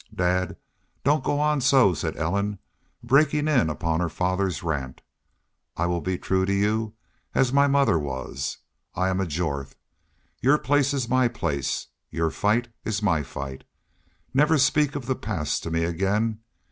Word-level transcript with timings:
"Dad, 0.15 0.57
don't 1.03 1.23
go 1.23 1.39
on 1.39 1.61
so," 1.61 1.93
said 1.93 2.17
Ellen, 2.17 2.57
breaking 3.03 3.47
in 3.47 3.69
upon 3.69 3.99
her 3.99 4.09
father's 4.09 4.63
rant. 4.63 5.01
"I 5.77 5.85
will 5.85 6.01
be 6.01 6.17
true 6.17 6.43
to 6.43 6.51
y'u 6.51 6.95
as 7.35 7.53
my 7.53 7.67
mother 7.67 7.99
was.... 7.99 8.57
I 8.95 9.09
am 9.09 9.19
a 9.21 9.27
Jorth. 9.27 9.75
Your 10.41 10.57
place 10.57 10.91
is 10.95 11.07
my 11.07 11.27
place 11.27 11.85
your 12.09 12.31
fight 12.31 12.69
is 12.83 13.03
my 13.03 13.21
fight.... 13.21 13.63
Never 14.33 14.57
speak 14.57 14.95
of 14.95 15.05
the 15.05 15.13
past 15.15 15.61
to 15.61 15.69
me 15.69 15.83
again. 15.83 16.39